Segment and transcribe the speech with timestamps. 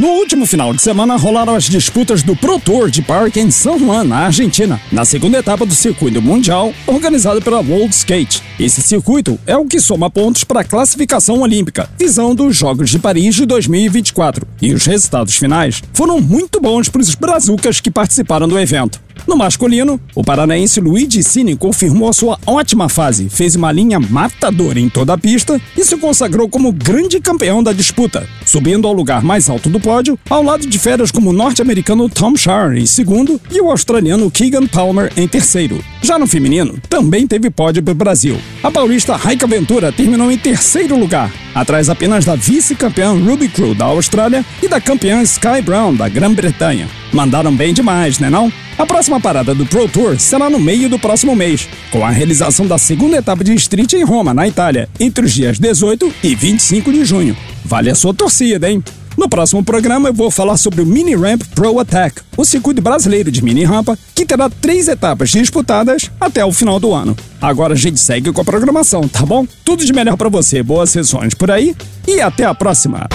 [0.00, 3.78] No último final de semana rolaram as disputas do Pro Tour de Parque em San
[3.78, 8.42] Juan, na Argentina, na segunda etapa do circuito mundial organizado pela World Skate.
[8.58, 12.98] Esse circuito é o que soma pontos para a classificação olímpica, visando os Jogos de
[12.98, 14.46] Paris de 2024.
[14.62, 19.02] E os resultados finais foram muito bons para os brazucas que participaram do evento.
[19.30, 24.88] No masculino, o paranaense Luigi Cini confirmou sua ótima fase, fez uma linha matadora em
[24.88, 29.48] toda a pista e se consagrou como grande campeão da disputa, subindo ao lugar mais
[29.48, 33.60] alto do pódio, ao lado de feras como o norte-americano Tom Sharr em segundo e
[33.60, 35.80] o australiano Keegan Palmer em terceiro.
[36.02, 38.38] Já no feminino, também teve pódio para o Brasil.
[38.62, 43.84] A paulista Raika Ventura terminou em terceiro lugar, atrás apenas da vice-campeã Ruby Crew da
[43.84, 46.88] Austrália e da campeã Sky Brown da Grã-Bretanha.
[47.12, 48.50] Mandaram bem demais, né não?
[48.78, 52.66] A próxima parada do Pro Tour será no meio do próximo mês, com a realização
[52.66, 56.90] da segunda etapa de Street em Roma, na Itália, entre os dias 18 e 25
[56.90, 57.36] de junho.
[57.62, 58.82] Vale a sua torcida, hein?
[59.20, 63.30] No próximo programa eu vou falar sobre o Mini Ramp Pro Attack, o circuito brasileiro
[63.30, 67.14] de mini rampa, que terá três etapas disputadas até o final do ano.
[67.38, 69.46] Agora a gente segue com a programação, tá bom?
[69.62, 71.76] Tudo de melhor para você, boas sessões por aí
[72.08, 73.06] e até a próxima!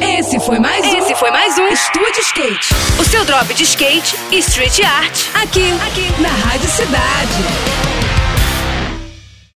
[0.00, 0.96] Esse foi mais um.
[0.96, 2.74] Esse foi mais um Estúdio Skate.
[3.00, 5.26] O seu drop de skate e street art.
[5.42, 7.67] Aqui, aqui, na Rádio Cidade.